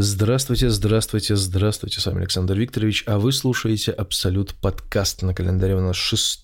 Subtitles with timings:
[0.00, 5.22] Здравствуйте, здравствуйте, здравствуйте, с вами Александр Викторович, а вы слушаете Абсолют подкаст.
[5.22, 6.40] На календаре у нас 6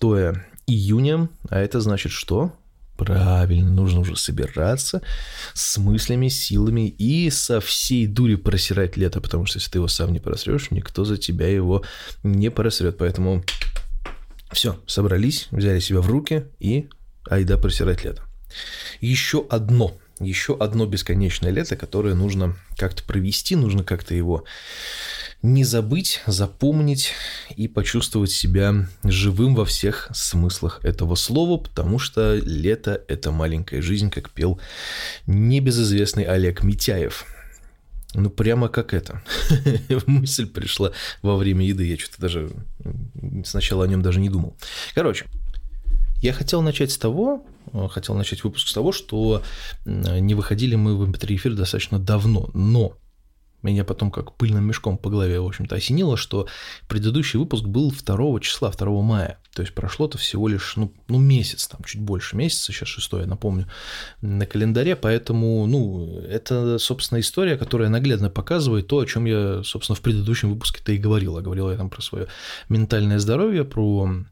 [0.67, 2.51] июня, а это значит что?
[2.97, 5.01] Правильно, нужно уже собираться
[5.53, 10.11] с мыслями, силами и со всей дури просирать лето, потому что если ты его сам
[10.11, 11.81] не просрешь, никто за тебя его
[12.23, 12.97] не просрет.
[12.97, 13.41] Поэтому
[14.51, 16.89] все, собрались, взяли себя в руки и
[17.29, 18.21] айда просирать лето.
[18.99, 24.45] Еще одно еще одно бесконечное лето, которое нужно как-то провести, нужно как-то его
[25.41, 27.11] не забыть, запомнить
[27.55, 34.09] и почувствовать себя живым во всех смыслах этого слова, потому что лето– это маленькая жизнь,
[34.09, 34.59] как пел
[35.27, 37.25] небезызвестный Олег Митяев.
[38.13, 39.21] Ну, прямо как это.
[40.07, 40.91] Мысль пришла
[41.21, 41.85] во время еды.
[41.85, 42.49] Я что-то даже
[43.43, 44.55] сначала о нем даже не думал.
[44.93, 45.25] Короче,
[46.21, 47.45] я хотел начать с того,
[47.89, 49.41] хотел начать выпуск с того, что
[49.85, 52.97] не выходили мы в mp эфир достаточно давно, но
[53.65, 56.47] меня потом как пыльным мешком по голове, в общем-то, осенило, что
[56.87, 59.39] предыдущий выпуск был 2 числа, 2 мая.
[59.53, 63.25] То есть прошло-то всего лишь, ну, ну, месяц, там, чуть больше месяца, сейчас 6, я
[63.25, 63.67] напомню,
[64.21, 69.95] на календаре, поэтому, ну, это, собственно, история, которая наглядно показывает то, о чем я, собственно,
[69.95, 71.37] в предыдущем выпуске-то и говорил.
[71.37, 72.27] А говорил я там про свое
[72.69, 74.25] ментальное здоровье, про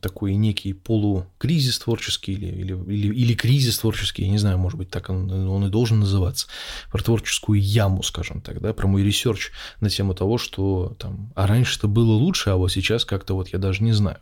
[0.00, 4.90] такой некий полукризис творческий или, или, или, или кризис творческий, я не знаю, может быть,
[4.90, 6.46] так он, он и должен называться,
[6.90, 9.50] про творческую яму, скажем так, да, про мой research
[9.80, 13.58] на тему того, что там, а раньше-то было лучше, а вот сейчас как-то вот я
[13.58, 14.18] даже не знаю.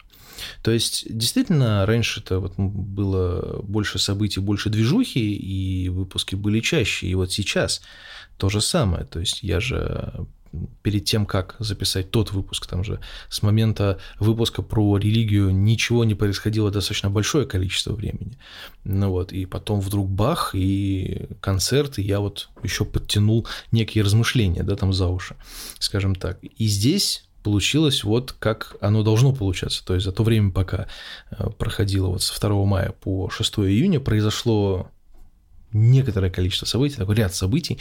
[0.63, 7.15] То есть, действительно, раньше-то вот было больше событий, больше движухи, и выпуски были чаще, и
[7.15, 7.83] вот сейчас
[8.37, 9.05] то же самое.
[9.05, 10.27] То есть, я же
[10.83, 16.15] перед тем, как записать тот выпуск, там же с момента выпуска про религию ничего не
[16.15, 18.39] происходило достаточно большое количество времени.
[18.85, 24.63] Ну вот, и потом вдруг бах, и концерт, и я вот еще подтянул некие размышления,
[24.63, 25.37] да, там за уши,
[25.79, 26.39] скажем так.
[26.43, 29.85] И здесь получилось вот как оно должно получаться.
[29.85, 30.87] То есть за то время, пока
[31.31, 34.91] э, проходило вот с 2 мая по 6 июня, произошло
[35.73, 37.79] некоторое количество событий, такой ряд событий,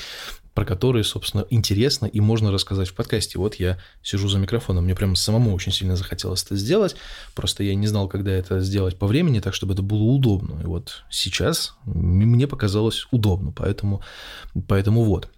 [0.58, 3.38] про которые, собственно, интересно и можно рассказать в подкасте.
[3.38, 6.96] Вот я сижу за микрофоном, мне прям самому очень сильно захотелось это сделать,
[7.36, 10.60] просто я не знал, когда это сделать по времени, так, чтобы это было удобно.
[10.64, 14.02] И вот сейчас мне показалось удобно, поэтому,
[14.68, 15.30] поэтому вот.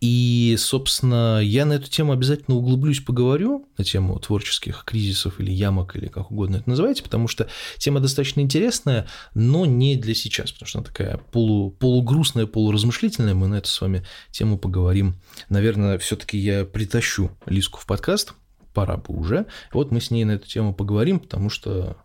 [0.00, 5.96] И, собственно, я на эту тему обязательно углублюсь, поговорю, на тему творческих кризисов или ямок,
[5.96, 7.48] или как угодно это называйте, потому что
[7.78, 13.48] тема достаточно интересная, но не для сейчас, потому что она такая полу, полугрустная, полуразмышлительная, мы
[13.48, 15.16] на эту с вами тему поговорим.
[15.48, 18.34] Наверное, все таки я притащу Лиску в подкаст,
[18.74, 19.46] пора бы уже.
[19.72, 21.96] Вот мы с ней на эту тему поговорим, потому что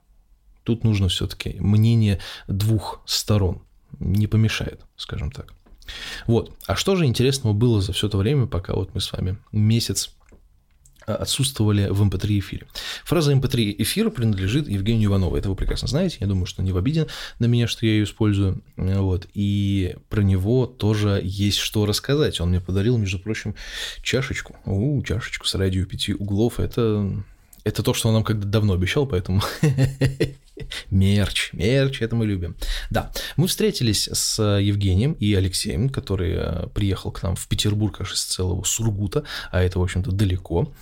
[0.64, 3.64] тут нужно все таки мнение двух сторон,
[4.00, 5.54] не помешает, скажем так.
[6.28, 6.54] Вот.
[6.68, 10.12] А что же интересного было за все это время, пока вот мы с вами месяц
[11.06, 12.68] а, отсутствовали в MP3 эм эфире.
[13.06, 15.36] Фраза MP3 эм эфира принадлежит Евгению Иванову.
[15.36, 16.18] Это вы прекрасно знаете.
[16.20, 17.08] Я думаю, что не в обиде
[17.40, 18.62] на меня, что я ее использую.
[18.78, 19.28] Вот.
[19.34, 22.40] И про него тоже есть что рассказать.
[22.40, 23.56] Он мне подарил, между прочим,
[24.04, 24.56] чашечку.
[24.66, 26.60] У, чашечку с радио пяти углов.
[26.60, 27.24] Это
[27.64, 29.42] это то, что он нам когда-то давно обещал, поэтому
[30.92, 32.56] мерч, мерч, это мы любим.
[32.90, 38.14] Да, мы встретились с Евгением и Алексеем, который э, приехал к нам в Петербург аж
[38.14, 40.74] из целого Сургута, а это, в общем-то, далеко.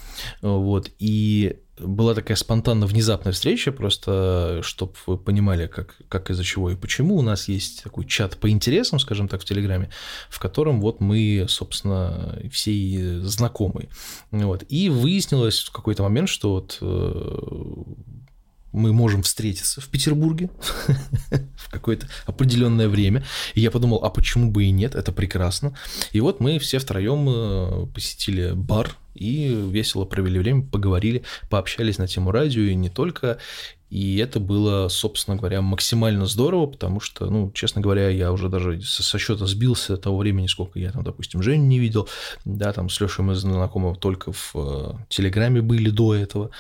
[0.41, 6.71] Вот, и была такая спонтанно внезапная встреча, просто чтобы вы понимали, как, как из-за чего
[6.71, 7.15] и почему.
[7.15, 9.89] У нас есть такой чат по интересам, скажем так, в Телеграме,
[10.29, 13.89] в котором вот мы, собственно, все и знакомы.
[14.31, 14.63] Вот.
[14.69, 17.83] И выяснилось в какой-то момент, что вот э,
[18.71, 20.49] мы можем встретиться в Петербурге
[21.55, 23.23] в какое-то определенное время.
[23.55, 25.75] И я подумал, а почему бы и нет, это прекрасно.
[26.11, 32.07] И вот мы все втроем э, посетили бар и весело провели время, поговорили, пообщались на
[32.07, 33.39] тему радио и не только.
[33.89, 38.81] И это было, собственно говоря, максимально здорово, потому что, ну, честно говоря, я уже даже
[38.81, 42.07] со счета сбился того времени, сколько я там, допустим, Женю не видел,
[42.45, 46.51] да, там с Лешей мы знакомы только в э, Телеграме были до этого,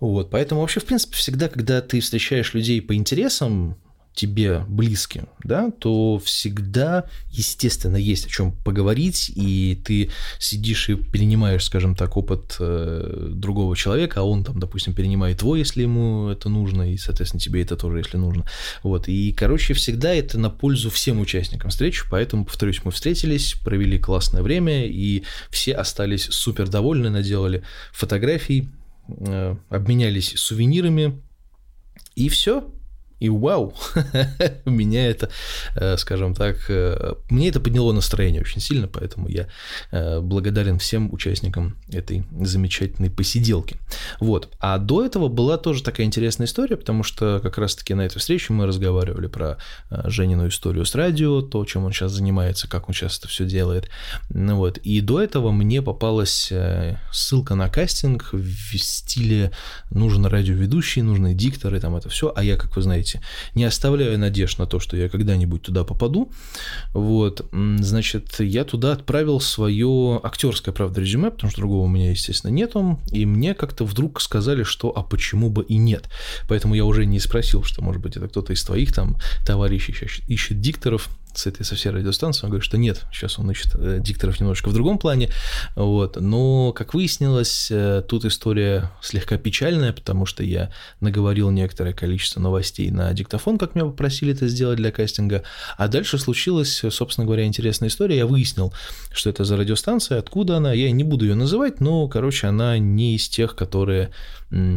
[0.00, 3.76] вот, поэтому вообще, в принципе, всегда, когда ты встречаешь людей по интересам,
[4.14, 11.64] тебе близким, да, то всегда, естественно, есть о чем поговорить, и ты сидишь и перенимаешь,
[11.64, 16.48] скажем так, опыт э, другого человека, а он там, допустим, перенимает твой, если ему это
[16.48, 18.44] нужно, и, соответственно, тебе это тоже, если нужно.
[18.84, 23.98] Вот, и, короче, всегда это на пользу всем участникам встречи, поэтому, повторюсь, мы встретились, провели
[23.98, 28.68] классное время, и все остались супер довольны, наделали фотографий,
[29.08, 31.20] э, обменялись сувенирами,
[32.14, 32.70] и все,
[33.20, 33.74] и вау,
[34.64, 35.30] меня это,
[35.76, 39.48] э, скажем так, э, мне это подняло настроение очень сильно, поэтому я
[39.90, 43.76] э, благодарен всем участникам этой замечательной посиделки.
[44.20, 44.50] Вот.
[44.58, 48.52] А до этого была тоже такая интересная история, потому что как раз-таки на этой встрече
[48.52, 49.58] мы разговаривали про
[49.90, 53.88] Женину историю с радио, то, чем он сейчас занимается, как он сейчас это все делает.
[54.30, 54.78] Ну вот.
[54.78, 56.52] И до этого мне попалась
[57.12, 59.52] ссылка на кастинг в стиле
[59.90, 63.20] нужен радиоведущий, нужны дикторы, там это все, а я, как вы знаете, знаете,
[63.54, 66.32] не оставляю надежд на то, что я когда-нибудь туда попаду.
[66.92, 72.50] Вот, значит, я туда отправил свое актерское, правда, резюме, потому что другого у меня, естественно,
[72.50, 76.08] нету, и мне как-то вдруг сказали, что а почему бы и нет.
[76.48, 79.16] Поэтому я уже не спросил, что, может быть, это кто-то из твоих там
[79.46, 79.94] товарищей
[80.28, 84.00] ищет дикторов, с этой со всей радиостанции, он говорит, что нет, сейчас он ищет э,
[84.00, 85.30] дикторов немножечко в другом плане,
[85.76, 90.70] вот, но, как выяснилось, э, тут история слегка печальная, потому что я
[91.00, 95.42] наговорил некоторое количество новостей на диктофон, как меня попросили это сделать для кастинга,
[95.76, 98.72] а дальше случилась, собственно говоря, интересная история, я выяснил,
[99.12, 103.16] что это за радиостанция, откуда она, я не буду ее называть, но, короче, она не
[103.16, 104.10] из тех, которые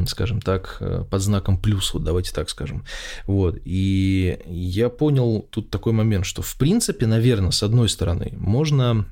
[0.07, 2.86] скажем так, э, под знаком плюс, вот давайте так скажем.
[3.25, 3.59] Вот.
[3.65, 9.05] И я понял тут такой момент, что в принципе, наверное, с одной стороны, можно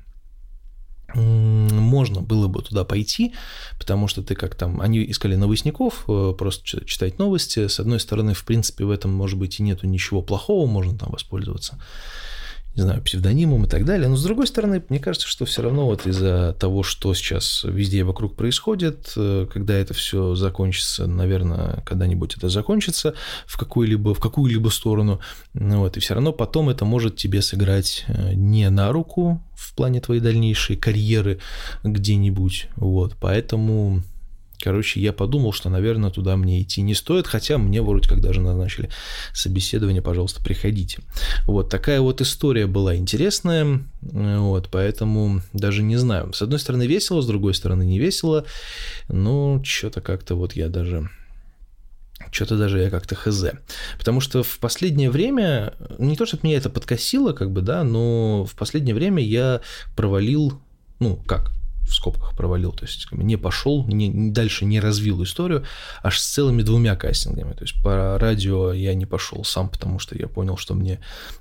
[1.14, 3.32] можно было бы туда пойти,
[3.78, 7.68] потому что ты как там, они искали новостников, э, просто читать новости.
[7.68, 11.10] С одной стороны, в принципе, в этом, может быть, и нету ничего плохого, можно там
[11.12, 11.78] воспользоваться
[12.76, 14.08] не знаю, псевдонимом и так далее.
[14.08, 18.04] Но с другой стороны, мне кажется, что все равно вот из-за того, что сейчас везде
[18.04, 23.14] вокруг происходит, э, когда это все закончится, наверное, когда-нибудь это закончится
[23.46, 25.20] в какую-либо, в какую-либо сторону,
[25.54, 29.74] ну вот, и все равно потом это может тебе сыграть э, не на руку в
[29.74, 31.40] плане твоей дальнейшей карьеры
[31.82, 34.02] где-нибудь, вот, поэтому
[34.60, 38.40] Короче, я подумал, что, наверное, туда мне идти не стоит, хотя мне вроде как даже
[38.40, 38.90] назначили
[39.32, 40.98] собеседование, пожалуйста, приходите.
[41.46, 46.32] Вот такая вот история была интересная, вот, поэтому даже не знаю.
[46.32, 48.44] С одной стороны весело, с другой стороны не весело,
[49.08, 51.10] но что-то как-то вот я даже
[52.30, 53.44] что-то даже я как-то хз.
[53.98, 58.44] Потому что в последнее время, не то, чтобы меня это подкосило, как бы, да, но
[58.44, 59.60] в последнее время я
[59.94, 60.60] провалил,
[60.98, 61.52] ну, как,
[61.86, 65.64] в скобках провалил, то есть не пошел, не, дальше не развил историю,
[66.02, 67.52] аж с целыми двумя кастингами.
[67.54, 71.00] То есть по радио я не пошел сам, потому что я понял, что мне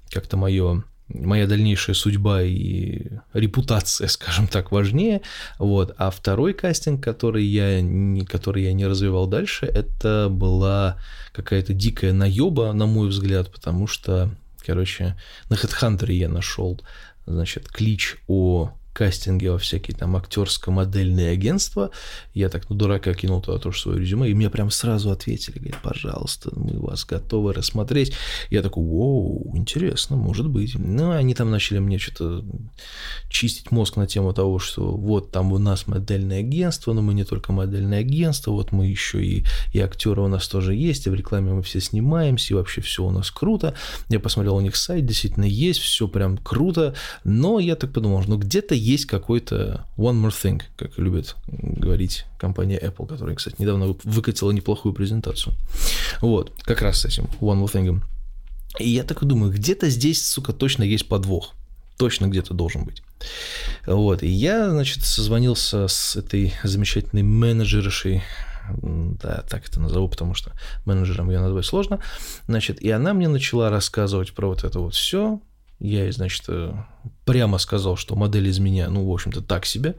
[0.10, 5.22] как-то мое моя дальнейшая судьба и репутация, скажем так, важнее.
[5.60, 5.94] Вот.
[5.98, 11.00] А второй кастинг, который я, не, который я не развивал дальше, это была
[11.32, 14.32] какая-то дикая наеба, на мой взгляд, потому что,
[14.66, 15.16] короче,
[15.50, 16.82] на HeadHunter я нашел,
[17.26, 21.92] значит, клич о кастинге во всякие там актерско-модельные агентства.
[22.34, 25.82] Я так, ну, дурака кинул туда тоже свое резюме, и мне прям сразу ответили, говорят,
[25.84, 28.14] пожалуйста, мы вас готовы рассмотреть.
[28.50, 30.76] Я такой, воу, интересно, может быть.
[30.76, 32.46] Ну, они там начали мне что-то
[33.30, 37.26] чистить мозг на тему того, что вот там у нас модельное агентство, но мы не
[37.26, 41.16] только модельное агентство, вот мы еще и, и актеры у нас тоже есть, и в
[41.16, 43.74] рекламе мы все снимаемся, и вообще все у нас круто.
[44.08, 46.96] Я посмотрел у них сайт, действительно есть, все прям круто,
[47.26, 52.80] но я так подумал, ну где-то есть какой-то one more thing, как любит говорить компания
[52.80, 55.56] Apple, которая, кстати, недавно выкатила неплохую презентацию.
[56.22, 58.02] Вот, как раз с этим one more thing.
[58.80, 61.54] И я так думаю, где-то здесь, сука, точно есть подвох.
[61.98, 63.02] Точно где-то должен быть.
[63.88, 68.22] Вот, и я, значит, созвонился с этой замечательной менеджершей,
[68.70, 70.52] да, так это назову, потому что
[70.86, 72.00] менеджером ее назвать сложно,
[72.48, 75.40] значит, и она мне начала рассказывать про вот это вот все,
[75.80, 76.74] я ей, значит, э,
[77.26, 79.96] прямо сказал, что модель из меня, ну, в общем-то, так себе.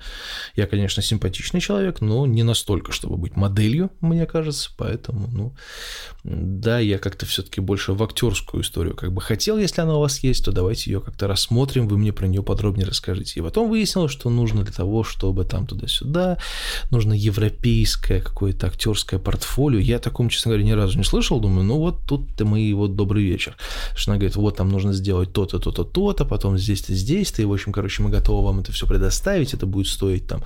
[0.54, 4.71] Я, конечно, симпатичный человек, но не настолько, чтобы быть моделью, мне кажется.
[4.76, 5.54] Поэтому, ну,
[6.25, 10.21] да, я как-то все-таки больше в актерскую историю как бы хотел, если она у вас
[10.21, 13.40] есть, то давайте ее как-то рассмотрим, вы мне про нее подробнее расскажите.
[13.40, 16.38] И потом выяснилось, что нужно для того, чтобы там туда-сюда,
[16.90, 19.80] нужно европейское какое-то актерское портфолио.
[19.80, 21.40] Я о таком, честно говоря, ни разу не слышал.
[21.40, 23.56] Думаю, ну вот тут-то мы вот добрый вечер.
[23.95, 27.44] Что она говорит, вот там нужно сделать то-то, то-то, то-то, потом здесь-то, здесь действий.
[27.44, 29.54] В общем, короче, мы готовы вам это все предоставить.
[29.54, 30.42] Это будет стоить там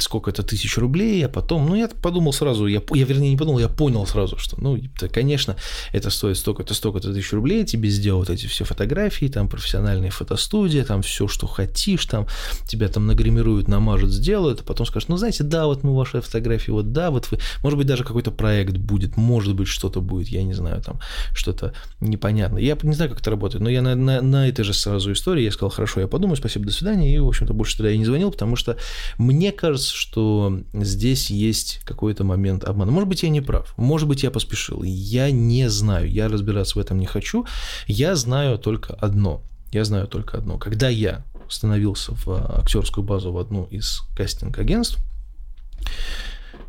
[0.00, 1.24] сколько-то тысяч рублей.
[1.24, 4.60] А потом, ну, я подумал сразу, я, я вернее, не подумал, я понял сразу, что,
[4.60, 5.56] ну, это, конечно,
[5.92, 7.64] это стоит столько-то, столько-то тысяч рублей.
[7.64, 12.26] Тебе сделают эти все фотографии, там, профессиональные фотостудия, там, все, что хотишь, там,
[12.66, 16.70] тебя там нагримируют, намажут, сделают, а потом скажут, ну, знаете, да, вот мы ваши фотографии,
[16.70, 20.42] вот да, вот вы, может быть, даже какой-то проект будет, может быть, что-то будет, я
[20.42, 21.00] не знаю, там,
[21.34, 22.58] что-то непонятно.
[22.58, 25.44] Я не знаю, как это работает, но я на, на, на этой же сразу истории,
[25.44, 27.96] я сказал, хорошо, хорошо, я подумаю, спасибо, до свидания, и, в общем-то, больше тогда я
[27.96, 28.76] не звонил, потому что
[29.18, 32.90] мне кажется, что здесь есть какой-то момент обмана.
[32.90, 36.82] Может быть, я не прав, может быть, я поспешил, я не знаю, я разбираться в
[36.82, 37.46] этом не хочу,
[37.86, 40.58] я знаю только одно, я знаю только одно.
[40.58, 44.98] Когда я становился в актерскую базу в одну из кастинг-агентств,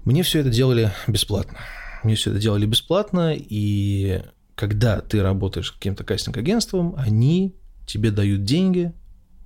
[0.03, 1.58] мне все это делали бесплатно.
[2.03, 4.22] Мне все это делали бесплатно, и
[4.53, 7.55] когда ты работаешь с каким-то кастинг-агентством, они
[7.86, 8.94] тебе дают деньги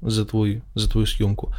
[0.02, 1.54] за, твой, за твою съемку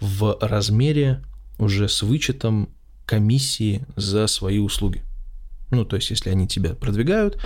[0.00, 1.22] в размере
[1.58, 2.70] уже с вычетом
[3.06, 5.02] комиссии за свои услуги.
[5.70, 7.38] Ну, то есть, если они тебя продвигают,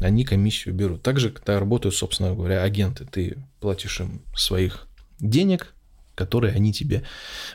[0.00, 1.02] они комиссию берут.
[1.02, 4.86] Также, когда работают, собственно говоря, агенты, ты платишь им своих
[5.18, 5.74] денег,
[6.14, 7.04] которые они тебе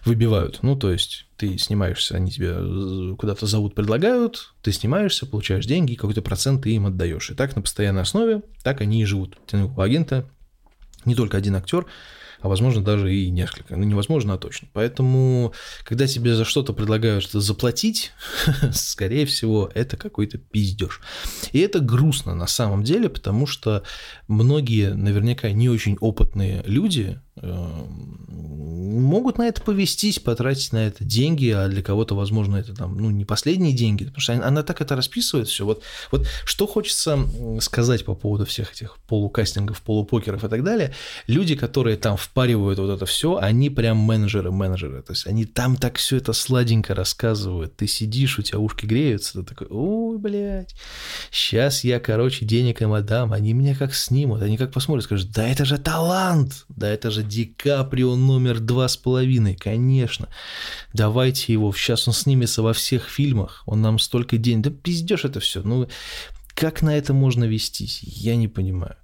[0.06, 0.60] выбивают.
[0.62, 6.22] Ну, то есть ты снимаешься, они тебе куда-то зовут, предлагают, ты снимаешься, получаешь деньги, какой-то
[6.22, 7.32] процент ты им отдаешь.
[7.32, 9.38] И так на постоянной основе, так они и живут.
[9.52, 10.30] У агента
[11.05, 11.86] не только один актер,
[12.41, 13.75] а возможно даже и несколько.
[13.75, 14.67] Ну, невозможно, а точно.
[14.74, 15.53] Поэтому,
[15.84, 18.12] когда тебе за что-то предлагают что заплатить,
[18.74, 21.01] скорее всего, это какой-то пиздеж.
[21.51, 23.84] И это грустно на самом деле, потому что
[24.27, 27.20] многие, наверняка, не очень опытные люди,
[28.92, 33.10] могут на это повестись, потратить на это деньги, а для кого-то, возможно, это там, ну,
[33.10, 35.66] не последние деньги, потому что она так это расписывает все.
[35.66, 37.20] Вот, вот что хочется
[37.62, 40.94] сказать по поводу всех этих полукастингов, полупокеров и так далее.
[41.28, 45.02] Люди, которые там впаривают вот это все, они прям менеджеры-менеджеры.
[45.02, 47.76] То есть они там так все это сладенько рассказывают.
[47.76, 50.76] Ты сидишь, у тебя ушки греются, ты такой, ой, блядь,
[51.32, 55.48] сейчас я, короче, денег им отдам, они меня как снимут, они как посмотрят, скажут, да
[55.48, 60.28] это же талант, да это же Ди Каприо номер два с половиной, конечно.
[60.94, 64.64] Давайте его, сейчас он снимется во всех фильмах, он нам столько денег.
[64.66, 65.62] Да пиздешь это все.
[65.64, 65.88] Ну,
[66.54, 68.02] как на это можно вестись?
[68.04, 68.96] Я не понимаю.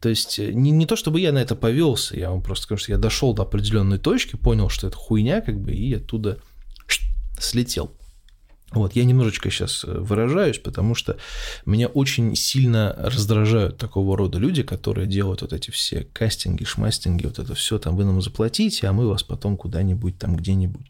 [0.00, 2.82] То есть э, не, не то, чтобы я на это повелся, я вам просто скажу,
[2.82, 6.38] что я дошел до определенной точки, понял, что это хуйня, как бы, и оттуда
[7.38, 7.94] слетел.
[8.74, 11.16] Вот, я немножечко сейчас э, выражаюсь, потому что
[11.64, 17.38] меня очень сильно раздражают такого рода люди, которые делают вот эти все кастинги, шмастинги, вот
[17.38, 20.86] это все, там вы нам заплатите, а мы вас потом куда-нибудь там где-нибудь.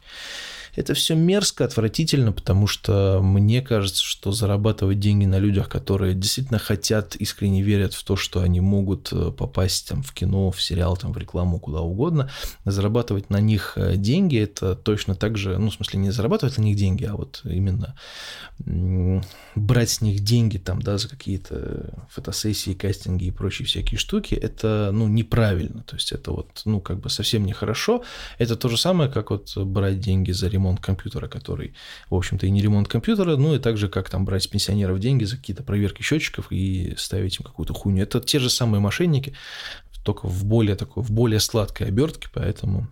[0.77, 6.59] Это все мерзко, отвратительно, потому что мне кажется, что зарабатывать деньги на людях, которые действительно
[6.59, 10.97] хотят, искренне верят в то, что они могут э, попасть там, в кино, в сериал,
[10.97, 12.31] там, в рекламу, куда угодно,
[12.65, 16.63] зарабатывать на них э, деньги, это точно так же, ну, в смысле, не зарабатывать на
[16.63, 17.95] них деньги, а вот именно
[19.57, 24.91] брать с них деньги там, да, за какие-то фотосессии, кастинги и прочие всякие штуки, это,
[24.93, 28.03] ну, неправильно, то есть это вот, ну, как бы совсем нехорошо.
[28.39, 31.75] Это то же самое, как вот брать деньги за ремонт компьютера, который,
[32.11, 35.25] в общем-то, и не ремонт компьютера, ну, и также как там брать с пенсионеров деньги
[35.25, 38.03] за какие-то проверки счетчиков и ставить им какую-то хуйню.
[38.03, 39.35] Это те же самые мошенники,
[40.05, 42.89] только в более такой, в более сладкой обертке, поэтому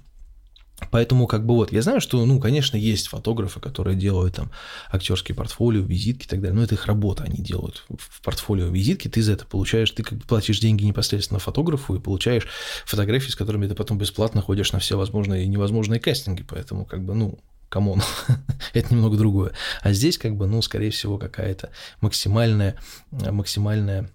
[0.90, 4.50] Поэтому как бы вот, я знаю, что, ну, конечно, есть фотографы, которые делают там
[4.90, 9.08] актерские портфолио, визитки и так далее, но это их работа, они делают в портфолио визитки,
[9.08, 12.46] ты за это получаешь, ты как бы платишь деньги непосредственно фотографу и получаешь
[12.84, 17.04] фотографии, с которыми ты потом бесплатно ходишь на все возможные и невозможные кастинги, поэтому как
[17.04, 17.38] бы, ну,
[17.72, 18.02] come on,
[18.74, 19.52] это немного другое.
[19.80, 21.70] А здесь как бы, ну, скорее всего, какая-то
[22.02, 22.76] максимальная,
[23.10, 24.10] максимальная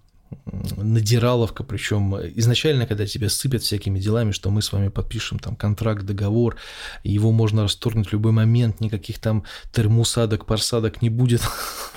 [0.76, 6.04] надираловка, причем изначально, когда тебя сыпят всякими делами, что мы с вами подпишем там контракт,
[6.04, 6.56] договор,
[7.04, 11.42] его можно расторгнуть в любой момент, никаких там термусадок, парсадок не будет,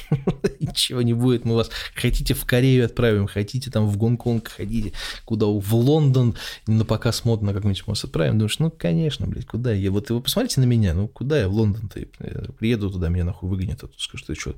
[0.60, 4.94] ничего не будет, мы вас хотите в Корею отправим, хотите там в Гонконг, хотите
[5.26, 6.36] куда, в Лондон,
[6.68, 10.62] на показ модно как-нибудь вас отправим, думаешь, ну, конечно, блядь, куда я, вот вы посмотрите
[10.62, 12.00] на меня, ну, куда я в Лондон-то,
[12.58, 14.56] приеду туда, меня нахуй выгонят, а скажут, что,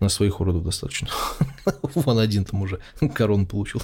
[0.00, 1.08] на своих уродов достаточно,
[1.94, 2.80] вон один там уже
[3.14, 3.82] корону получил.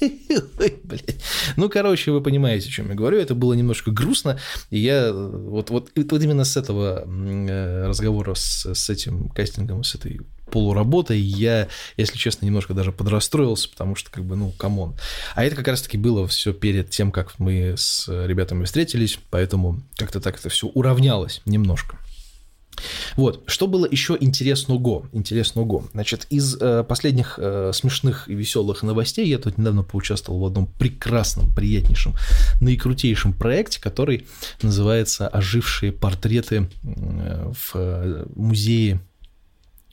[0.00, 1.16] Ой, блядь.
[1.56, 3.18] Ну, короче, вы понимаете, о чем я говорю.
[3.18, 4.38] Это было немножко грустно.
[4.70, 9.94] И я вот, вот, вот именно с этого э, разговора с, с этим кастингом, с
[9.94, 10.20] этой
[10.50, 14.94] полуработой, я, если честно, немножко даже подрастроился, потому что, как бы, ну, come on.
[15.34, 20.20] А это как раз-таки было все перед тем, как мы с ребятами встретились, поэтому как-то
[20.20, 21.98] так это все уравнялось немножко.
[23.16, 25.08] Вот, что было еще интересного?
[25.12, 25.84] Интересного.
[25.92, 30.66] Значит, из э, последних э, смешных и веселых новостей я тут недавно поучаствовал в одном
[30.66, 32.14] прекрасном, приятнейшем,
[32.60, 34.26] наикрутейшем проекте, который
[34.62, 39.00] называется «Ожившие портреты э, в э, музее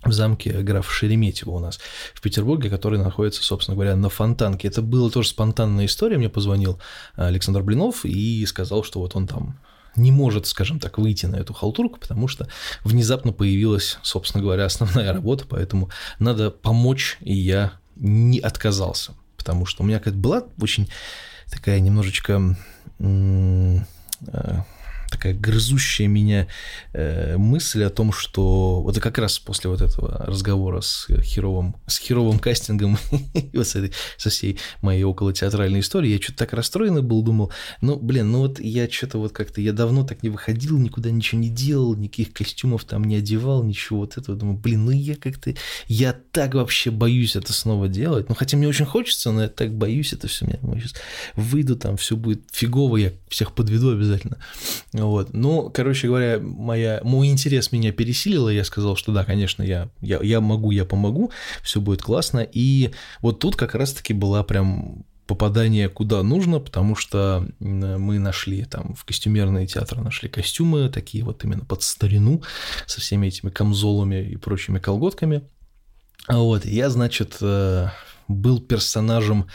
[0.04, 1.80] в замке граф Шереметьево у нас
[2.16, 4.68] в Петербурге, который находится, собственно говоря, на Фонтанке.
[4.68, 6.18] Это была тоже спонтанная история.
[6.18, 6.80] Мне позвонил
[7.13, 9.60] Александр Блинов и сказал, что вот он там
[9.95, 12.48] не может, скажем так, выйти на эту халтурку, потому что
[12.83, 19.83] внезапно появилась, собственно говоря, основная работа, поэтому надо помочь, и я не отказался, потому что
[19.83, 20.89] у меня как была очень
[21.50, 22.55] такая немножечко
[25.12, 26.48] такая грызущая меня
[26.94, 32.00] э, мысль о том, что вот как раз после вот этого разговора с херовым, с
[32.00, 32.98] херовым кастингом
[33.53, 37.51] вот с этой, со всей моей около театральной истории, я что-то так расстроенный был, думал,
[37.82, 41.41] ну, блин, ну вот я что-то вот как-то, я давно так не выходил, никуда ничего
[41.41, 45.53] не делал, никаких костюмов там не одевал, ничего вот этого, думаю, блин, ну я как-то,
[45.88, 49.74] я так вообще боюсь это снова делать, ну, хотя мне очень хочется, но я так
[49.74, 50.94] боюсь это все, я сейчас
[51.36, 54.38] выйду, там все будет фигово, я всех подведу обязательно,
[55.10, 55.34] вот.
[55.34, 59.89] Ну, короче говоря, моя, мой интерес меня пересилил, и я сказал, что да, конечно, я,
[60.01, 61.31] я, я могу, я помогу,
[61.63, 62.39] все будет классно.
[62.39, 62.91] И
[63.22, 69.05] вот тут как раз-таки была прям попадание куда нужно, потому что мы нашли там в
[69.05, 72.43] костюмерный театр нашли костюмы такие вот именно под старину
[72.86, 75.43] со всеми этими камзолами и прочими колготками.
[76.27, 77.88] Вот, я, значит, э,
[78.31, 79.47] был персонажем,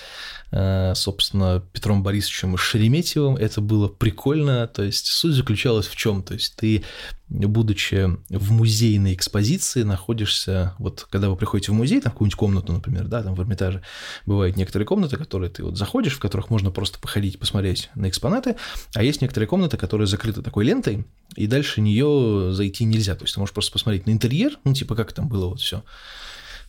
[0.52, 3.36] э, собственно, Петром Борисовичем Шереметьевым.
[3.36, 4.66] Это было прикольно.
[4.66, 6.22] То есть суть заключалась в чем?
[6.22, 6.84] То есть ты,
[7.28, 13.06] будучи в музейной экспозиции, находишься, вот когда вы приходите в музей, там какую-нибудь комнату, например,
[13.08, 13.82] да, там в Эрмитаже
[14.24, 18.56] бывают некоторые комнаты, которые ты вот заходишь, в которых можно просто походить, посмотреть на экспонаты,
[18.94, 21.04] а есть некоторые комнаты, которые закрыты такой лентой,
[21.34, 23.14] и дальше нее зайти нельзя.
[23.16, 25.82] То есть ты можешь просто посмотреть на интерьер, ну, типа, как там было вот все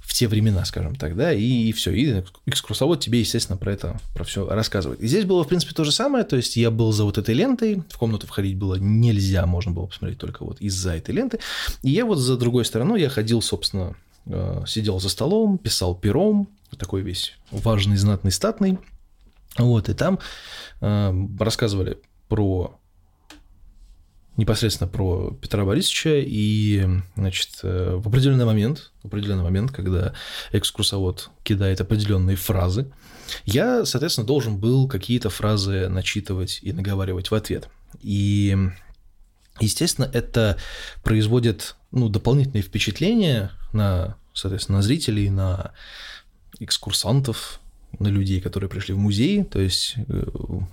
[0.08, 1.92] в те времена, скажем так, да, и, и все.
[1.92, 5.02] И экскурсовод тебе, естественно, про это, про все рассказывает.
[5.02, 7.36] И здесь было, в принципе, то же самое, то есть я был за вот этой
[7.36, 11.40] лентой, в комнату входить было нельзя, можно было посмотреть только вот из-за этой ленты.
[11.84, 13.96] И я вот за другой стороной, я ходил, собственно,
[14.28, 16.48] э, сидел за столом, писал пером,
[16.78, 18.78] такой весь важный, знатный, статный.
[19.58, 20.20] Вот, и там
[20.80, 21.98] э, рассказывали
[22.30, 22.80] про
[24.38, 30.14] непосредственно про Петра Борисовича, и, значит, э, в определенный момент, в определенный момент, когда
[30.52, 32.92] экскурсовод кидает определенные фразы,
[33.46, 37.70] я, соответственно, должен был какие-то фразы начитывать и наговаривать в ответ.
[38.02, 38.56] И,
[39.60, 40.58] естественно, это
[41.04, 45.72] производит ну, дополнительные впечатления на, соответственно, на зрителей, на
[46.60, 47.60] экскурсантов,
[48.00, 49.44] на людей, которые пришли в музей.
[49.44, 50.24] То есть э,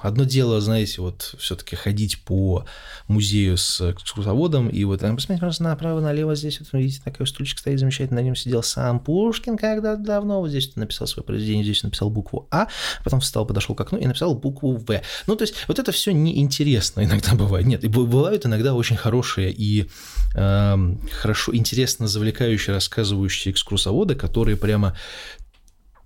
[0.00, 2.64] одно дело, знаете, вот все-таки ходить по
[3.09, 7.58] музею с экскурсоводом, и вот там, посмотрите, пожалуйста, направо, налево, здесь вот, видите, такой стульчик
[7.58, 11.82] стоит замечательно, на нем сидел сам Пушкин когда-то давно, вот здесь написал свое произведение, здесь
[11.82, 12.69] написал букву А,
[13.02, 15.00] потом встал, подошел к окну и написал букву В.
[15.26, 17.67] Ну, то есть вот это все неинтересно иногда бывает.
[17.67, 19.89] Нет, и бывают иногда очень хорошие и
[20.34, 24.97] э, хорошо, интересно завлекающие, рассказывающие экскурсоводы, которые прямо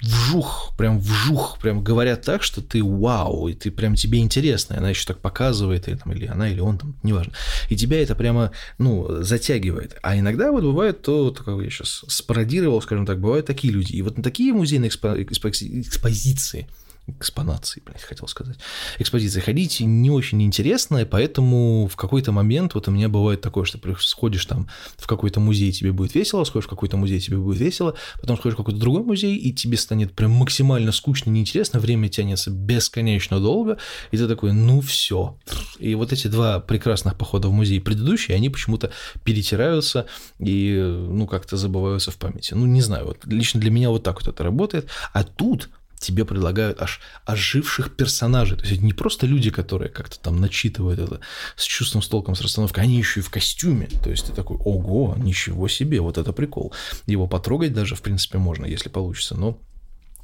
[0.03, 4.77] вжух, прям вжух, прям говорят так, что ты вау, и ты прям тебе интересно, и
[4.77, 7.33] она еще так показывает, или, там, или она, или он, там, неважно.
[7.69, 9.97] И тебя это прямо, ну, затягивает.
[10.03, 13.93] А иногда вот бывает то, то как я сейчас спародировал, скажем так, бывают такие люди.
[13.93, 16.69] И вот на такие музейные экспо- экспозиции,
[17.19, 18.57] экспонации, блядь, хотел сказать,
[18.99, 23.65] экспозиции ходить не очень интересно, и поэтому в какой-то момент вот у меня бывает такое,
[23.65, 27.61] что сходишь там в какой-то музей, тебе будет весело, сходишь в какой-то музей, тебе будет
[27.61, 32.09] весело, потом сходишь в какой-то другой музей, и тебе станет прям максимально скучно, неинтересно, время
[32.09, 33.79] тянется бесконечно долго,
[34.11, 35.37] и ты такой, ну все.
[35.79, 38.91] И вот эти два прекрасных похода в музей предыдущие, они почему-то
[39.25, 40.07] перетираются
[40.39, 42.55] и, ну, как-то забываются в памяти.
[42.55, 45.69] Ну, не знаю, вот лично для меня вот так вот это работает, а тут
[46.01, 48.57] тебе предлагают аж оживших персонажей.
[48.57, 51.21] То есть это не просто люди, которые как-то там начитывают это
[51.57, 53.89] с чувством, с толком, с расстановкой, они еще и в костюме.
[54.03, 56.73] То есть ты такой, ого, ничего себе, вот это прикол.
[57.07, 59.59] Его потрогать даже, в принципе, можно, если получится, но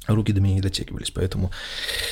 [0.07, 1.51] руки до меня не дотягивались, поэтому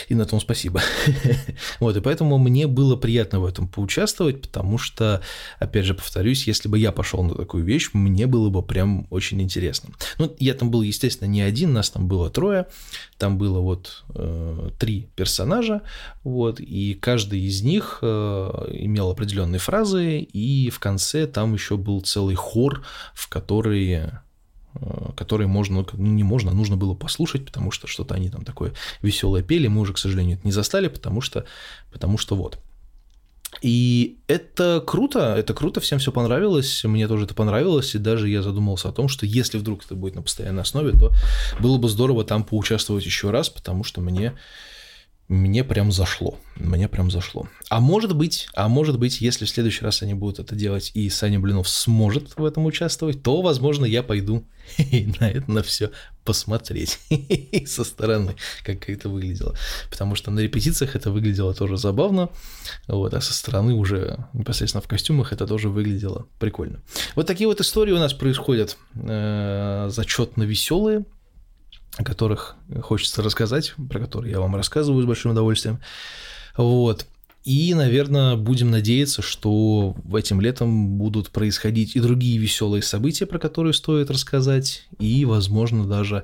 [0.10, 0.82] и на том спасибо.
[1.79, 5.21] вот, и поэтому мне было приятно в этом поучаствовать, потому что,
[5.60, 9.41] опять же, повторюсь, если бы я пошел на такую вещь, мне было бы прям очень
[9.41, 9.93] интересно.
[10.17, 12.67] Ну, я там был, естественно, не один, нас там было трое,
[13.17, 15.82] там было вот э, три персонажа,
[16.23, 18.06] вот, и каждый из них э,
[18.71, 24.22] имел определенные фразы, и в конце там еще был целый хор, в который
[25.15, 28.73] которые можно, ну не можно, а нужно было послушать, потому что что-то они там такое
[29.01, 31.45] веселое пели, мы уже, к сожалению, это не застали, потому что,
[31.91, 32.59] потому что вот.
[33.62, 38.41] И это круто, это круто, всем все понравилось, мне тоже это понравилось, и даже я
[38.41, 41.12] задумался о том, что если вдруг это будет на постоянной основе, то
[41.59, 44.33] было бы здорово там поучаствовать еще раз, потому что мне
[45.27, 46.38] мне прям зашло.
[46.55, 47.47] Мне прям зашло.
[47.69, 51.09] А может быть, а может быть, если в следующий раз они будут это делать, и
[51.09, 54.45] Саня Блинов сможет в этом участвовать, то, возможно, я пойду
[55.19, 55.91] на это на все
[56.25, 56.99] посмотреть
[57.67, 59.55] со стороны, как это выглядело.
[59.89, 62.29] Потому что на репетициях это выглядело тоже забавно,
[62.88, 66.81] вот, а со стороны уже непосредственно в костюмах это тоже выглядело прикольно.
[67.15, 71.05] Вот такие вот истории у нас происходят э, зачетно веселые,
[71.97, 75.79] о которых хочется рассказать, про которые я вам рассказываю с большим удовольствием.
[76.58, 77.06] Вот.
[77.43, 83.73] И, наверное, будем надеяться, что этим летом будут происходить и другие веселые события, про которые
[83.73, 86.23] стоит рассказать, и, возможно, даже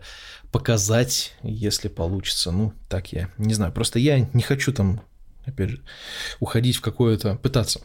[0.51, 2.51] показать, если получится.
[2.51, 3.73] Ну, так я не знаю.
[3.73, 5.01] Просто я не хочу там,
[5.45, 5.81] опять же,
[6.39, 7.81] уходить в какое-то, пытаться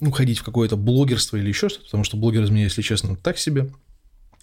[0.00, 3.36] уходить в какое-то блогерство или еще что-то, потому что блогер из меня, если честно, так
[3.36, 3.70] себе.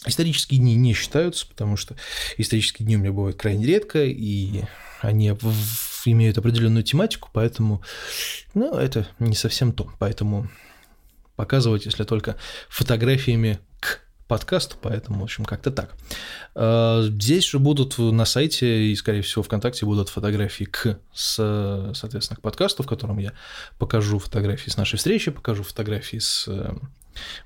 [0.07, 1.95] Исторические дни не считаются, потому что
[2.37, 4.63] исторические дни у меня бывают крайне редко, и
[5.01, 5.31] они
[6.05, 7.83] имеют определенную тематику, поэтому,
[8.53, 9.91] ну, это не совсем то.
[9.99, 10.49] Поэтому
[11.35, 12.37] показывать, если только
[12.69, 15.95] фотографиями к подкасту, поэтому, в общем, как-то так.
[16.55, 22.41] А, здесь же будут на сайте и, скорее всего, ВКонтакте будут фотографии к, соответственно, к
[22.41, 23.33] подкасту, в котором я
[23.77, 26.73] покажу фотографии с нашей встречи, покажу фотографии с э,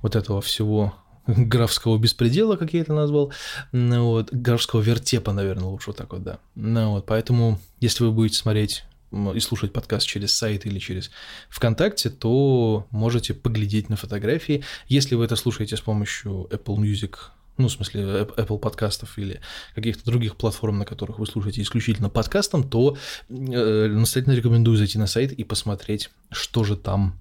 [0.01, 0.95] вот этого всего
[1.27, 3.31] графского беспредела, как я это назвал,
[3.71, 6.39] вот, графского вертепа, наверное, лучше вот так вот, да.
[6.55, 11.11] Ну, вот, поэтому, если вы будете смотреть и слушать подкаст через сайт или через
[11.49, 14.63] ВКонтакте, то можете поглядеть на фотографии.
[14.87, 17.15] Если вы это слушаете с помощью Apple Music,
[17.57, 18.03] ну, в смысле,
[18.37, 19.41] Apple подкастов или
[19.75, 22.97] каких-то других платформ, на которых вы слушаете исключительно подкастом, то
[23.29, 27.19] э, настоятельно рекомендую зайти на сайт и посмотреть, что же там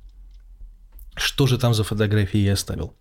[1.21, 2.95] что же там за фотографии я оставил.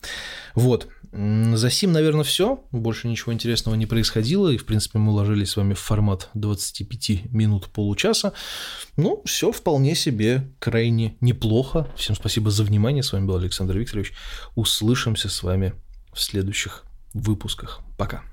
[0.53, 0.88] Вот.
[1.12, 2.63] За сим, наверное, все.
[2.71, 4.49] Больше ничего интересного не происходило.
[4.49, 8.34] И, в принципе, мы уложились с вами в формат 25 минут получаса.
[8.97, 11.88] Ну, все вполне себе крайне неплохо.
[11.95, 13.03] Всем спасибо за внимание.
[13.03, 14.13] С вами был Александр Викторович.
[14.55, 15.73] Услышимся с вами
[16.13, 17.82] в следующих выпусках.
[17.97, 18.23] Пока.